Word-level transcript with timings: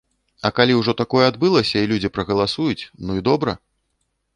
А 0.47 0.51
калі 0.59 0.77
ўжо 0.77 0.95
такое 1.01 1.21
адбылася 1.33 1.77
і 1.85 1.89
людзі 1.95 2.13
прагаласуюць, 2.19 2.83
ну 3.09 3.23
і 3.23 3.31
добра! 3.33 3.61